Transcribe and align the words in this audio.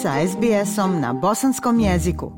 sa 0.00 0.16
SBS-om 0.16 1.00
na 1.00 1.12
bosanskom 1.12 1.80
jeziku. 1.80 2.32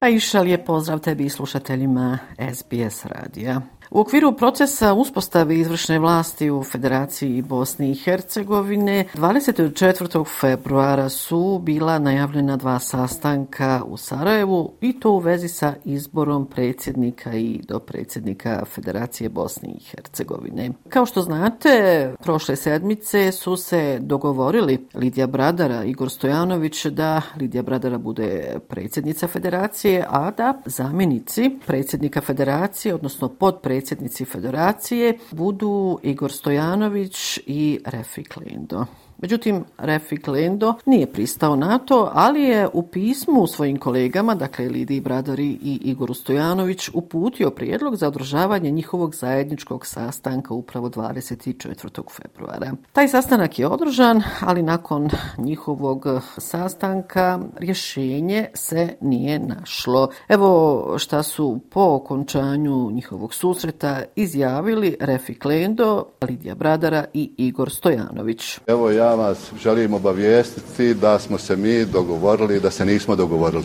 A 0.00 0.08
iša 0.08 0.40
lijep 0.40 0.66
pozdrav 0.66 0.98
tebi 0.98 1.24
i 1.24 1.28
slušateljima 1.28 2.18
SBS 2.54 3.04
radija. 3.04 3.60
U 3.90 4.00
okviru 4.00 4.32
procesa 4.32 4.94
uspostave 4.94 5.58
izvršne 5.58 5.98
vlasti 5.98 6.50
u 6.50 6.62
Federaciji 6.62 7.42
Bosne 7.42 7.90
i 7.90 7.94
Hercegovine 7.94 9.04
24. 9.14 10.24
februara 10.40 11.08
su 11.08 11.60
bila 11.62 11.98
najavljena 11.98 12.56
dva 12.56 12.78
sastanka 12.78 13.82
u 13.86 13.96
Sarajevu 13.96 14.72
i 14.80 15.00
to 15.00 15.10
u 15.10 15.18
vezi 15.18 15.48
sa 15.48 15.74
izborom 15.84 16.46
predsjednika 16.46 17.34
i 17.34 17.60
do 17.68 17.78
predsjednika 17.78 18.64
Federacije 18.64 19.28
Bosne 19.28 19.68
i 19.68 19.80
Hercegovine. 19.80 20.70
Kao 20.88 21.06
što 21.06 21.22
znate, 21.22 22.14
prošle 22.22 22.56
sedmice 22.56 23.32
su 23.32 23.56
se 23.56 23.98
dogovorili 24.00 24.88
Lidija 24.94 25.26
Bradara 25.26 25.84
i 25.84 25.90
Igor 25.90 26.10
Stojanović 26.10 26.86
da 26.86 27.22
Lidija 27.40 27.62
Bradara 27.62 27.98
bude 27.98 28.56
predsjednica 28.68 29.26
Federacije, 29.26 30.06
a 30.10 30.30
da 30.30 30.62
zamjenici 30.66 31.50
predsjednika 31.66 32.20
Federacije, 32.20 32.94
odnosno 32.94 33.28
podpredsjednika 33.28 33.73
predsjednici 33.74 34.24
federacije 34.24 35.18
budu 35.30 35.98
Igor 36.02 36.32
Stojanović 36.32 37.40
i 37.46 37.80
Refik 37.84 38.36
Lindo. 38.36 38.86
Međutim, 39.24 39.64
Refik 39.78 40.26
Lendo 40.26 40.74
nije 40.86 41.06
pristao 41.06 41.56
na 41.56 41.78
to, 41.78 42.10
ali 42.14 42.42
je 42.42 42.68
u 42.72 42.82
pismu 42.82 43.46
svojim 43.46 43.78
kolegama, 43.78 44.34
dakle 44.34 44.68
Lidiji 44.68 45.00
Bradari 45.00 45.58
i 45.62 45.80
Igoru 45.84 46.14
Stojanović, 46.14 46.90
uputio 46.94 47.50
prijedlog 47.50 47.96
za 47.96 48.08
održavanje 48.08 48.70
njihovog 48.70 49.14
zajedničkog 49.14 49.86
sastanka 49.86 50.54
upravo 50.54 50.88
24. 50.88 52.02
februara. 52.10 52.72
Taj 52.92 53.08
sastanak 53.08 53.58
je 53.58 53.66
održan, 53.66 54.22
ali 54.40 54.62
nakon 54.62 55.10
njihovog 55.38 56.06
sastanka 56.38 57.40
rješenje 57.56 58.46
se 58.54 58.96
nije 59.00 59.38
našlo. 59.38 60.08
Evo 60.28 60.94
šta 60.98 61.22
su 61.22 61.60
po 61.70 61.80
okončanju 61.80 62.90
njihovog 62.90 63.34
susreta 63.34 64.02
izjavili 64.16 64.96
Refik 65.00 65.44
Lendo, 65.44 66.06
Lidija 66.28 66.54
Bradara 66.54 67.04
i 67.12 67.30
Igor 67.36 67.70
Stojanović. 67.70 68.58
Evo 68.66 68.90
ja 68.90 69.13
vas 69.14 69.38
želim 69.62 69.94
obavijestiti 69.94 70.94
da 70.94 71.18
smo 71.18 71.38
se 71.38 71.56
mi 71.56 71.84
dogovorili 71.84 72.60
da 72.60 72.70
se 72.70 72.84
nismo 72.84 73.16
dogovorili. 73.16 73.64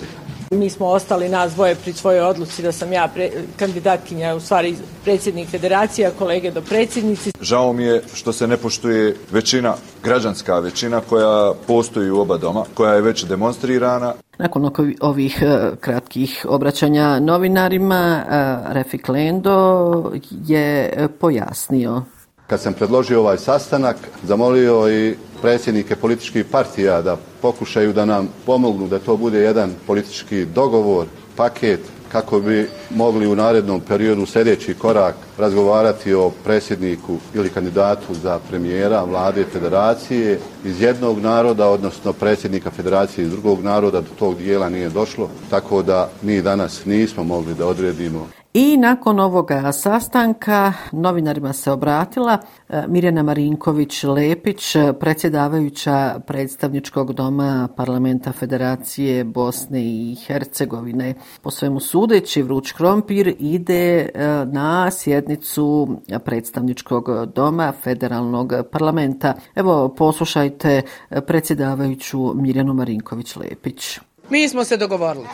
Mi 0.52 0.70
smo 0.70 0.86
ostali 0.86 1.30
nas 1.30 1.54
dvoje 1.54 1.76
pri 1.76 1.94
svojoj 1.94 2.22
odluci 2.22 2.64
da 2.64 2.72
sam 2.72 2.94
ja 2.94 3.08
pre, 3.14 3.32
kandidatkinja, 3.58 4.36
u 4.36 4.40
stvari 4.40 4.76
predsjednik 5.04 5.50
federacija, 5.50 6.12
kolege 6.20 6.52
do 6.52 6.62
predsjednici. 6.62 7.32
Žao 7.42 7.74
mi 7.74 7.84
je 7.84 8.02
što 8.14 8.34
se 8.34 8.48
ne 8.48 8.58
poštuje 8.58 9.16
većina, 9.32 9.74
građanska 10.04 10.60
većina 10.60 11.02
koja 11.10 11.54
postoji 11.68 12.12
u 12.12 12.20
oba 12.20 12.38
doma, 12.38 12.66
koja 12.74 12.94
je 12.94 13.02
već 13.02 13.26
demonstrirana. 13.26 14.14
Nakon 14.38 14.72
ovih 15.02 15.42
e, 15.42 15.72
kratkih 15.80 16.46
obraćanja 16.50 17.20
novinarima, 17.20 18.24
e, 18.30 18.74
Refik 18.74 19.10
Lendo 19.10 20.12
je 20.48 20.94
pojasnio 21.20 22.04
kad 22.50 22.62
sam 22.62 22.74
predložio 22.74 23.20
ovaj 23.20 23.38
sastanak, 23.38 23.96
zamolio 24.24 24.90
i 24.90 25.16
predsjednike 25.42 25.96
političkih 25.96 26.46
partija 26.46 27.02
da 27.02 27.18
pokušaju 27.42 27.94
da 27.94 28.06
nam 28.06 28.30
pomognu 28.46 28.88
da 28.88 29.00
to 29.00 29.18
bude 29.18 29.40
jedan 29.40 29.72
politički 29.88 30.46
dogovor, 30.46 31.06
paket, 31.36 31.80
kako 32.12 32.40
bi 32.40 32.70
mogli 32.90 33.28
u 33.28 33.36
narednom 33.36 33.82
periodu 33.82 34.26
sljedeći 34.26 34.74
korak 34.74 35.16
razgovarati 35.38 36.14
o 36.14 36.32
predsjedniku 36.44 37.18
ili 37.36 37.50
kandidatu 37.50 38.14
za 38.14 38.40
premijera 38.50 39.04
vlade 39.04 39.46
federacije 39.54 40.40
iz 40.66 40.82
jednog 40.82 41.20
naroda, 41.20 41.70
odnosno 41.70 42.14
predsjednika 42.14 42.72
federacije 42.72 43.26
iz 43.26 43.32
drugog 43.32 43.64
naroda, 43.64 44.02
do 44.02 44.10
tog 44.20 44.38
dijela 44.38 44.70
nije 44.70 44.90
došlo, 44.90 45.30
tako 45.50 45.82
da 45.84 46.10
mi 46.22 46.42
danas 46.42 46.86
nismo 46.86 47.24
mogli 47.24 47.54
da 47.54 47.68
odredimo 47.68 48.39
I 48.54 48.78
nakon 48.78 49.20
ovoga 49.20 49.72
sastanka 49.72 50.74
novinarima 50.92 51.54
se 51.54 51.72
obratila 51.72 52.38
e, 52.70 52.84
Mirjana 52.88 53.24
Marinković-Lepić, 53.24 54.94
predsjedavajuća 55.00 56.20
predstavničkog 56.28 57.14
doma 57.14 57.68
parlamenta 57.76 58.32
Federacije 58.32 59.24
Bosne 59.24 59.82
i 59.82 60.16
Hercegovine. 60.28 61.14
Po 61.42 61.52
svemu 61.52 61.80
sudeći, 61.80 62.42
Vruć 62.42 62.72
Krompir 62.72 63.36
ide 63.40 64.00
e, 64.00 64.10
na 64.46 64.92
sjednicu 64.92 65.88
predstavničkog 66.26 67.26
doma 67.36 67.74
federalnog 67.84 68.54
parlamenta. 68.72 69.34
Evo, 69.56 69.96
poslušajte 69.98 70.82
predsjedavajuću 71.28 72.34
Mirjanu 72.36 72.74
Marinković-Lepić. 72.74 74.00
Mi 74.30 74.50
smo 74.50 74.64
se 74.64 74.78
dogovorili. 74.78 75.26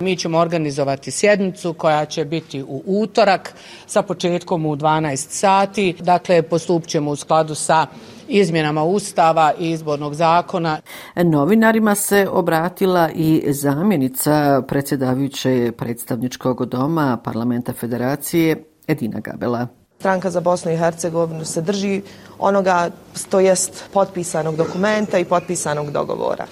Mi 0.00 0.16
ćemo 0.16 0.38
organizovati 0.38 1.10
sjednicu 1.10 1.74
koja 1.74 2.04
će 2.04 2.24
biti 2.24 2.62
u 2.62 2.82
utorak 2.86 3.54
sa 3.86 4.02
početkom 4.02 4.66
u 4.66 4.76
12 4.76 5.16
sati. 5.16 5.96
Dakle, 6.00 6.42
postup 6.42 6.86
ćemo 6.86 7.10
u 7.10 7.16
skladu 7.16 7.54
sa 7.54 7.86
izmjenama 8.28 8.84
Ustava 8.84 9.52
i 9.58 9.70
izbornog 9.70 10.14
zakona. 10.14 10.80
Novinarima 11.16 11.94
se 11.94 12.28
obratila 12.30 13.10
i 13.14 13.52
zamjenica 13.52 14.62
predsjedavajuće 14.68 15.72
predstavničkog 15.78 16.66
doma 16.66 17.18
Parlamenta 17.24 17.72
Federacije 17.72 18.64
Edina 18.86 19.20
Gabela. 19.20 19.66
Stranka 19.98 20.30
za 20.30 20.40
Bosnu 20.40 20.72
i 20.72 20.76
Hercegovinu 20.76 21.44
se 21.44 21.62
drži 21.62 22.02
onoga, 22.38 22.90
to 23.30 23.40
jest 23.40 23.84
potpisanog 23.92 24.56
dokumenta 24.56 25.18
i 25.18 25.24
potpisanog 25.24 25.90
dogovora. 25.90 26.46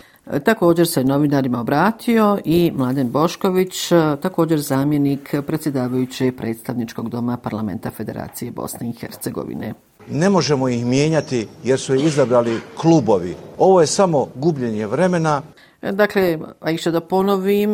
Također 0.44 0.89
se 0.89 1.05
novinarima 1.05 1.61
obratio 1.61 2.39
i 2.44 2.72
Mladen 2.75 3.11
Bošković, 3.11 3.89
također 4.22 4.61
zamjenik 4.61 5.34
predsjedavajuće 5.47 6.33
predstavničkog 6.33 7.09
doma 7.09 7.37
Parlamenta 7.37 7.91
Federacije 7.91 8.50
Bosne 8.50 8.89
i 8.89 8.93
Hercegovine. 8.93 9.75
Ne 10.11 10.31
možemo 10.31 10.69
ih 10.69 10.87
mijenjati 10.87 11.47
jer 11.65 11.81
su 11.81 11.94
izabrali 11.94 12.61
klubovi. 12.81 13.34
Ovo 13.59 13.81
je 13.81 13.87
samo 13.87 14.27
gubljenje 14.34 14.87
vremena. 14.87 15.43
Dakle, 15.83 16.39
a 16.61 16.71
išće 16.71 16.91
da 16.91 17.00
ponovim, 17.00 17.71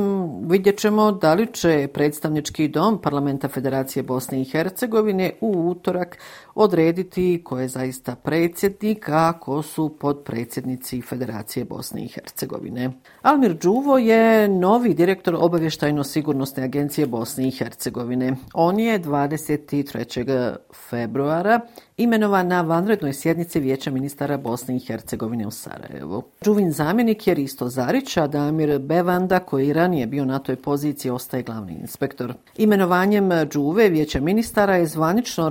vidjet 0.48 0.78
ćemo 0.78 1.12
da 1.12 1.34
li 1.34 1.47
će 1.53 1.88
predstavnički 1.94 2.69
dom 2.69 3.00
Parlamenta 3.03 3.48
Federacije 3.48 4.03
Bosne 4.03 4.41
i 4.41 4.44
Hercegovine 4.44 5.32
u 5.41 5.69
utorak 5.70 6.19
odrediti 6.54 7.42
ko 7.44 7.59
je 7.59 7.69
zaista 7.69 8.15
predsjednik, 8.15 9.09
a 9.09 9.32
ko 9.41 9.62
su 9.62 9.97
podpredsjednici 10.00 11.03
Federacije 11.03 11.65
Bosne 11.65 12.04
i 12.04 12.09
Hercegovine. 12.09 12.91
Almir 13.22 13.54
Đuvo 13.54 13.98
je 13.98 14.48
novi 14.48 14.94
direktor 14.94 15.34
obavještajno-sigurnosne 15.34 16.65
agencije 16.65 17.06
Bosne 17.06 17.48
i 17.48 17.50
Hercegovine. 17.50 18.36
On 18.54 18.81
je 18.81 19.00
23. 19.00 20.56
februara 20.91 21.60
imenovan 21.97 22.48
na 22.48 22.60
vanrednoj 22.60 23.12
sjednici 23.12 23.60
Vijeća 23.60 23.91
ministara 23.91 24.36
Bosne 24.36 24.76
i 24.76 24.81
Hercegovine 24.81 25.47
u 25.47 25.50
Sarajevu. 25.50 26.22
Đuvin 26.44 26.72
zamjenik 26.72 27.26
je 27.26 27.34
Risto 27.34 27.69
Zarić, 27.69 27.94
a 28.16 28.27
Damir 28.27 28.78
Bevanda, 28.78 29.38
koji 29.38 29.72
ranije 29.72 30.06
bio 30.06 30.25
na 30.25 30.38
toj 30.38 30.56
poziciji, 30.56 31.10
ostaje 31.10 31.43
glavni 31.43 31.72
inspektor. 31.81 32.34
Imenovanjem 32.56 33.31
Đuve 33.53 33.88
Vijeća 33.88 34.21
ministara 34.21 34.77
je 34.77 34.87
zvanično 34.87 35.50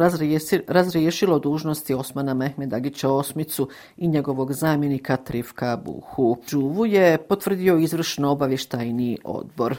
razriješilo 0.68 1.40
dužnosti 1.40 1.94
Osmana 1.94 2.34
Mehmedagića 2.34 3.10
Osmicu 3.10 3.70
i 3.98 4.08
njegovog 4.08 4.54
zamjenika 4.54 5.18
Trifka 5.18 5.78
Buhu. 5.86 6.38
Đuvu 6.52 6.86
je 6.86 7.18
potvrdio 7.18 7.78
izvršno 7.78 8.32
obavještajni 8.32 9.18
odbor. 9.24 9.76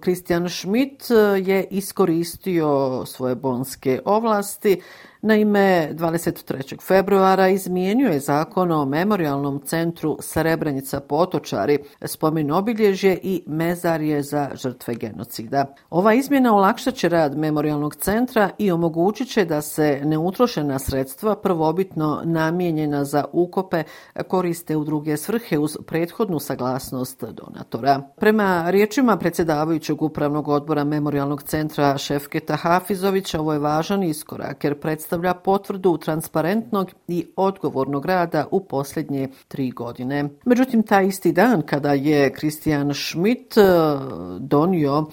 Kristijan 0.00 0.48
Schmidt 0.48 1.04
je 1.44 1.66
iskoristio 1.70 3.02
svoje 3.06 3.34
bonske 3.34 4.00
ovlasti 4.04 4.80
Naime, 5.22 5.88
23. 5.94 6.80
februara 6.82 7.48
izmijenio 7.48 8.08
je 8.08 8.20
zakon 8.20 8.72
o 8.72 8.84
memorialnom 8.84 9.60
centru 9.64 10.16
Srebrenica 10.20 11.00
Potočari, 11.00 11.78
spomen 12.04 12.50
obilježje 12.50 13.18
i 13.22 13.42
mezarje 13.46 14.22
za 14.22 14.50
žrtve 14.54 14.94
genocida. 14.94 15.74
Ova 15.90 16.14
izmjena 16.14 16.54
olakšat 16.54 16.94
će 16.94 17.08
rad 17.08 17.38
memorialnog 17.38 17.96
centra 17.96 18.50
i 18.58 18.70
omogućit 18.70 19.28
će 19.28 19.44
da 19.44 19.62
se 19.62 20.00
neutrošena 20.04 20.78
sredstva 20.78 21.36
prvobitno 21.36 22.22
namijenjena 22.24 23.04
za 23.04 23.24
ukope 23.32 23.82
koriste 24.28 24.76
u 24.76 24.84
druge 24.84 25.16
svrhe 25.16 25.58
uz 25.58 25.76
prethodnu 25.86 26.38
saglasnost 26.38 27.24
donatora. 27.24 28.02
Prema 28.16 28.70
riječima 28.70 29.16
predsjedavajućeg 29.16 30.02
upravnog 30.02 30.48
odbora 30.48 30.84
memorialnog 30.84 31.42
centra 31.42 31.98
Šefketa 31.98 32.56
Hafizovića, 32.56 33.40
ovo 33.40 33.52
je 33.52 33.58
važan 33.58 34.02
iskorak 34.02 34.64
jer 34.64 34.80
predstavlja 34.80 35.07
predstavlja 35.08 35.34
potvrdu 35.34 35.96
transparentnog 35.96 36.90
i 37.08 37.26
odgovornog 37.36 38.06
rada 38.06 38.46
u 38.50 38.60
posljednje 38.64 39.28
tri 39.48 39.70
godine. 39.70 40.28
Međutim, 40.44 40.82
taj 40.82 41.06
isti 41.06 41.32
dan 41.32 41.62
kada 41.62 41.92
je 41.92 42.34
Christian 42.38 42.94
Schmidt 42.94 43.56
eh, 43.56 43.62
donio 44.38 45.06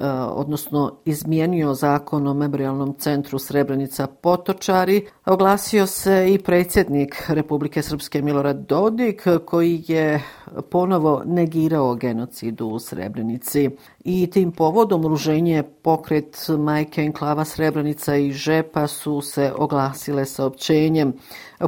E, 0.00 0.08
odnosno 0.12 0.92
izmijenio 1.04 1.74
zakon 1.74 2.26
o 2.26 2.34
memorialnom 2.34 2.94
centru 2.98 3.38
Srebrenica 3.38 4.06
Potočari. 4.06 5.06
Oglasio 5.26 5.86
se 5.86 6.34
i 6.34 6.38
predsjednik 6.38 7.24
Republike 7.28 7.82
Srpske 7.82 8.22
Milorad 8.22 8.56
Dodik 8.56 9.26
koji 9.46 9.84
je 9.88 10.22
ponovo 10.70 11.22
negirao 11.26 11.94
genocid 11.94 12.60
u 12.60 12.78
Srebrenici. 12.78 13.70
I 14.04 14.26
tim 14.26 14.52
povodom 14.52 15.06
ruženje 15.06 15.62
pokret 15.82 16.46
Majke 16.58 17.02
Enklava 17.02 17.44
Srebrenica 17.44 18.16
i 18.16 18.32
Žepa 18.32 18.86
su 18.86 19.20
se 19.20 19.52
oglasile 19.56 20.24
saopćenjem. 20.26 21.12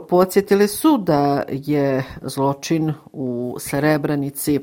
Podsjetile 0.08 0.68
su 0.68 0.98
da 0.98 1.42
je 1.48 2.04
zločin 2.22 2.92
u 3.12 3.56
Srebrenici 3.58 4.60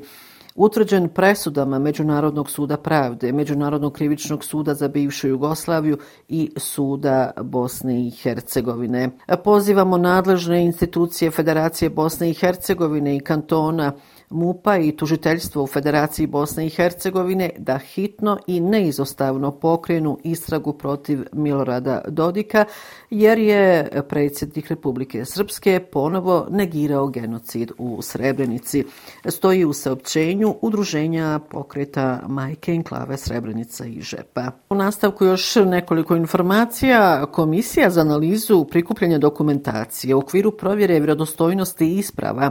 utvrđen 0.54 1.08
presudama 1.08 1.78
Međunarodnog 1.78 2.50
suda 2.50 2.76
pravde, 2.76 3.32
Međunarodnog 3.32 3.92
krivičnog 3.92 4.44
suda 4.44 4.74
za 4.74 4.88
bivšu 4.88 5.28
Jugoslaviju 5.28 5.98
i 6.28 6.50
suda 6.56 7.30
Bosne 7.42 8.06
i 8.06 8.10
Hercegovine. 8.10 9.10
Pozivamo 9.44 9.98
nadležne 9.98 10.64
institucije 10.64 11.30
Federacije 11.30 11.90
Bosne 11.90 12.30
i 12.30 12.34
Hercegovine 12.34 13.16
i 13.16 13.20
kantona 13.20 13.92
MUPA 14.30 14.76
i 14.76 14.92
tužiteljstvo 14.96 15.62
u 15.62 15.66
Federaciji 15.66 16.26
Bosne 16.26 16.66
i 16.66 16.70
Hercegovine 16.70 17.50
da 17.58 17.78
hitno 17.78 18.38
i 18.46 18.60
neizostavno 18.60 19.50
pokrenu 19.50 20.18
istragu 20.24 20.72
protiv 20.72 21.20
Milorada 21.32 22.02
Dodika, 22.08 22.64
jer 23.10 23.38
je 23.38 23.88
predsjednik 24.08 24.68
Republike 24.68 25.24
Srpske 25.24 25.80
ponovo 25.92 26.46
negirao 26.50 27.08
genocid 27.08 27.72
u 27.78 28.02
Srebrenici. 28.02 28.84
Stoji 29.24 29.64
u 29.64 29.72
saopćenju 29.72 30.54
udruženja 30.62 31.40
pokreta 31.50 32.20
Majke 32.28 32.72
Enklave 32.72 33.16
Srebrenica 33.16 33.84
i 33.84 34.00
Žepa. 34.00 34.50
U 34.70 34.74
nastavku 34.74 35.24
još 35.24 35.54
nekoliko 35.56 36.16
informacija. 36.16 37.26
Komisija 37.26 37.90
za 37.90 38.00
analizu 38.00 38.64
prikupljanja 38.64 39.18
dokumentacije 39.18 40.14
u 40.14 40.18
okviru 40.18 40.50
provjere 40.50 40.94
vjerodostojnosti 40.94 41.98
isprava 41.98 42.50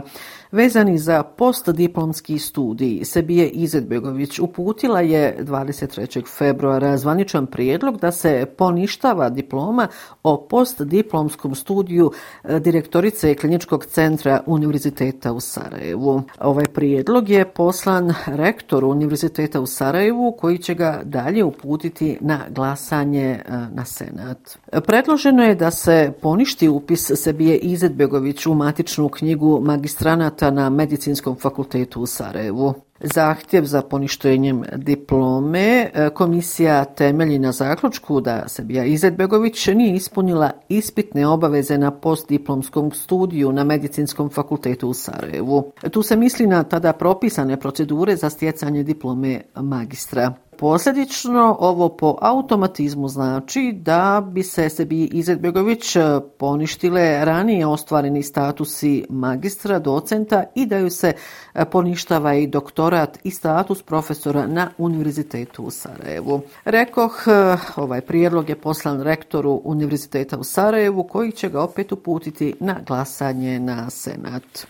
vezani 0.52 0.98
za 0.98 1.22
post 1.22 1.69
postdiplomski 1.70 2.38
studij. 2.38 3.04
Sebije 3.04 3.48
Izetbegović 3.48 4.38
uputila 4.38 5.00
je 5.00 5.36
23. 5.40 6.26
februara 6.38 6.96
zvaničan 6.96 7.46
prijedlog 7.46 7.96
da 8.00 8.12
se 8.12 8.46
poništava 8.56 9.28
diploma 9.28 9.88
o 10.22 10.46
postdiplomskom 10.50 11.54
studiju 11.54 12.12
e, 12.44 12.60
direktorice 12.60 13.34
kliničkog 13.34 13.86
centra 13.86 14.42
Univerziteta 14.46 15.32
u 15.32 15.40
Sarajevu. 15.40 16.22
Ovaj 16.40 16.64
prijedlog 16.64 17.28
je 17.28 17.44
poslan 17.44 18.14
rektoru 18.26 18.88
Univerziteta 18.88 19.60
u 19.60 19.66
Sarajevu 19.66 20.36
koji 20.38 20.58
će 20.58 20.74
ga 20.74 21.00
dalje 21.04 21.44
uputiti 21.44 22.18
na 22.20 22.40
glasanje 22.48 23.24
e, 23.24 23.42
na 23.72 23.84
Senat. 23.84 24.58
Predloženo 24.86 25.42
je 25.44 25.54
da 25.54 25.70
se 25.70 26.12
poništi 26.22 26.68
upis 26.68 27.10
Sebije 27.14 27.58
Izetbegović 27.58 28.46
u 28.46 28.54
matičnu 28.54 29.08
knjigu 29.08 29.60
magistranata 29.60 30.50
na 30.50 30.70
Medicinskom 30.70 31.36
fakultetu 31.36 31.59
u 31.96 32.06
Sarajevu. 32.06 32.74
Zahtjev 33.00 33.64
za 33.64 33.82
poništenjem 33.82 34.62
diplome 34.76 35.90
e, 35.94 36.10
komisija 36.10 36.84
temelji 36.84 37.38
na 37.38 37.52
zaključku 37.52 38.20
da 38.20 38.48
Sebija 38.48 38.84
Izetbegović 38.84 39.66
nije 39.66 39.94
ispunila 39.94 40.50
ispitne 40.68 41.26
obaveze 41.26 41.78
na 41.78 41.90
postdiplomskom 41.90 42.90
studiju 42.92 43.52
na 43.52 43.64
Medicinskom 43.64 44.30
fakultetu 44.30 44.88
u 44.88 44.94
Sarajevu. 44.94 45.72
Tu 45.90 46.02
se 46.02 46.16
misli 46.16 46.46
na 46.46 46.62
tada 46.62 46.92
propisane 46.92 47.60
procedure 47.60 48.16
za 48.16 48.30
stjecanje 48.30 48.82
diplome 48.82 49.40
magistra. 49.54 50.34
Posljedično, 50.60 51.56
ovo 51.60 51.88
po 51.88 52.16
automatizmu 52.20 53.08
znači 53.08 53.72
da 53.74 54.28
bi 54.32 54.42
se 54.42 54.68
sebi 54.68 55.04
Izetbegović 55.04 55.96
e, 55.96 56.00
poništile 56.38 57.24
ranije 57.24 57.66
ostvareni 57.66 58.22
statusi 58.22 59.04
magistra, 59.08 59.78
docenta 59.78 60.44
i 60.54 60.66
da 60.66 60.78
ju 60.78 60.90
se 60.90 61.12
e, 61.54 61.64
poništava 61.64 62.34
i 62.34 62.46
doktorat 62.46 63.18
i 63.24 63.30
status 63.30 63.82
profesora 63.82 64.46
na 64.46 64.70
Univerzitetu 64.78 65.62
u 65.62 65.70
Sarajevu. 65.70 66.40
Rekoh, 66.64 67.24
e, 67.26 67.56
ovaj 67.76 68.00
prijedlog 68.00 68.48
je 68.48 68.60
poslan 68.60 69.02
rektoru 69.02 69.60
Univerziteta 69.64 70.38
u 70.38 70.44
Sarajevu 70.44 71.04
koji 71.04 71.32
će 71.32 71.48
ga 71.48 71.62
opet 71.62 71.92
uputiti 71.92 72.54
na 72.60 72.76
glasanje 72.86 73.60
na 73.60 73.90
Senat. 73.90 74.66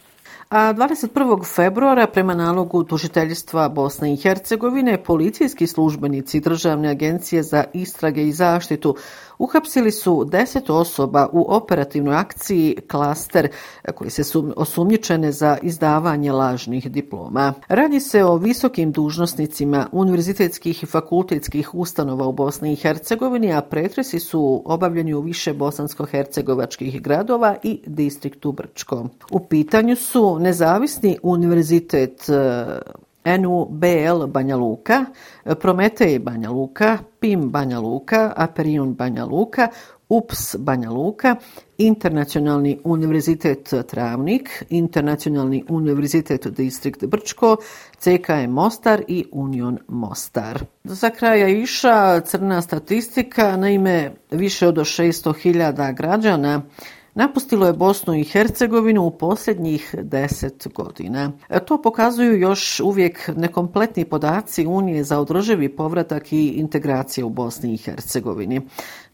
A 0.51 0.75
21. 0.75 1.45
februara 1.45 2.07
prema 2.07 2.35
nalogu 2.35 2.85
tužiteljstva 2.85 3.69
Bosne 3.69 4.13
i 4.13 4.17
Hercegovine 4.17 5.05
policijski 5.05 5.67
službenici 5.67 6.41
Državne 6.41 6.89
agencije 6.89 7.43
za 7.43 7.65
istrage 7.73 8.23
i 8.23 8.33
zaštitu 8.33 8.97
uhapsili 9.41 9.91
su 9.91 10.25
deset 10.25 10.71
osoba 10.71 11.29
u 11.33 11.47
operativnoj 11.49 12.17
akciji 12.17 12.77
Klaster 12.91 13.49
koji 13.95 14.11
se 14.11 14.25
su 14.25 14.53
osumnjičene 14.57 15.33
za 15.33 15.59
izdavanje 15.63 16.33
lažnih 16.33 16.91
diploma. 16.91 17.55
Radi 17.69 18.01
se 18.01 18.25
o 18.25 18.37
visokim 18.37 18.93
dužnosnicima 18.93 19.87
univerzitetskih 19.93 20.83
i 20.83 20.87
fakultetskih 20.87 21.75
ustanova 21.75 22.27
u 22.27 22.33
Bosni 22.33 22.73
i 22.73 22.77
Hercegovini, 22.77 23.53
a 23.53 23.61
pretresi 23.61 24.21
su 24.21 24.63
obavljeni 24.65 25.15
u 25.15 25.21
više 25.21 25.55
bosansko-hercegovačkih 25.55 27.01
gradova 27.01 27.57
i 27.63 27.81
distriktu 27.87 28.53
Brčko. 28.53 29.09
U 29.31 29.41
pitanju 29.41 29.97
su 29.97 30.39
nezavisni 30.39 31.19
univerzitet 31.23 32.31
NUBL 33.25 34.27
Banja 34.27 34.57
Luka, 34.57 35.05
Prometej 35.61 36.19
Banja 36.19 36.51
Luka, 36.51 36.99
PIM 37.21 37.51
Banja 37.51 37.81
Luka, 37.81 38.33
Aperion 38.37 38.95
Banja 38.95 39.25
Luka, 39.25 39.69
UPS 40.11 40.57
Banja 40.59 40.91
Luka, 40.91 41.37
Internacionalni 41.79 42.79
univerzitet 42.85 43.75
Travnik, 43.87 44.65
Internacionalni 44.69 45.65
univerzitet 45.69 46.47
Distrikt 46.47 47.05
Brčko, 47.05 47.57
CKM 47.99 48.51
Mostar 48.51 49.03
i 49.09 49.25
Union 49.33 49.79
Mostar. 49.89 50.65
Za 50.85 51.11
kraja 51.11 51.49
iša 51.49 52.21
crna 52.21 52.63
statistika, 52.63 53.57
naime 53.57 54.13
više 54.31 54.69
od 54.69 54.77
600.000 54.77 55.95
građana 55.95 56.63
napustilo 57.21 57.67
je 57.67 57.73
Bosnu 57.73 58.15
i 58.15 58.25
Hercegovinu 58.25 59.03
u 59.03 59.11
posljednjih 59.11 59.95
deset 60.03 60.69
godina. 60.75 61.33
E, 61.49 61.65
to 61.65 61.83
pokazuju 61.83 62.41
još 62.41 62.81
uvijek 62.81 63.31
nekompletni 63.37 64.05
podaci 64.05 64.67
Unije 64.67 65.05
za 65.05 65.21
održivi 65.21 65.77
povratak 65.77 66.33
i 66.33 66.49
integracije 66.49 67.25
u 67.25 67.31
Bosni 67.31 67.75
i 67.75 67.77
Hercegovini. 67.77 68.61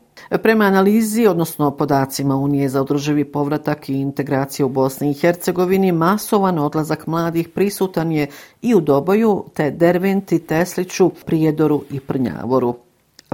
Prema 0.42 0.64
analizi, 0.64 1.26
odnosno 1.26 1.70
podacima 1.70 2.36
Unije 2.36 2.68
za 2.68 2.80
održivi 2.80 3.24
povratak 3.24 3.88
i 3.88 3.94
integraciju 3.94 4.66
u 4.66 4.68
Bosni 4.68 5.10
i 5.10 5.14
Hercegovini, 5.14 5.92
masovan 5.92 6.58
odlazak 6.58 7.06
mladih 7.06 7.48
prisutan 7.48 8.12
je 8.12 8.26
i 8.62 8.74
u 8.74 8.80
Doboju, 8.80 9.44
te 9.54 9.70
Derventi, 9.70 10.38
Tesliću, 10.38 11.10
Prijedoru 11.26 11.82
i 11.90 12.00
Prnjavoru. 12.00 12.87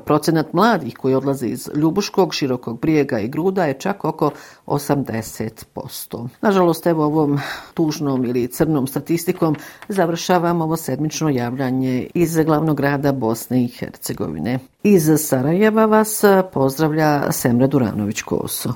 Procenat 0.05 0.53
mladih 0.53 0.95
koji 0.95 1.15
odlaze 1.15 1.47
iz 1.47 1.71
Ljubuškog, 1.75 2.35
Širokog 2.35 2.81
brijega 2.81 3.19
i 3.19 3.29
Gruda 3.29 3.65
je 3.65 3.79
čak 3.79 4.05
oko 4.05 4.31
80%. 4.67 6.29
Nažalost, 6.41 6.87
evo 6.87 7.05
ovom 7.05 7.39
tužnom 7.75 8.25
ili 8.25 8.49
crnom 8.49 8.87
statistikom 8.87 9.57
završavam 9.89 10.61
ovo 10.61 10.77
sedmično 10.77 11.29
javljanje 11.29 12.07
iz 12.15 12.37
glavnog 12.37 12.77
grada 12.77 13.13
Bosne 13.13 13.65
i 13.65 13.69
Hercegovine. 13.69 14.59
Iz 14.83 15.11
Sarajeva 15.19 15.87
vas 15.87 16.23
pozdravlja 16.53 17.33
Semra 17.33 17.69
Duranović-Koso. 17.69 18.73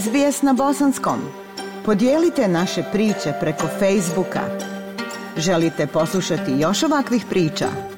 SBS 0.00 0.42
na 0.42 0.52
bosanskom. 0.52 1.18
Podijelite 1.84 2.48
naše 2.48 2.82
priče 2.92 3.32
preko 3.40 3.66
Facebooka. 3.66 4.40
Želite 5.36 5.86
poslušati 5.86 6.52
još 6.58 6.82
ovakvih 6.82 7.24
priča? 7.30 7.97